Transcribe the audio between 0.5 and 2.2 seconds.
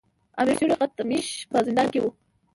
سیورغتمیش په زندان کې وو.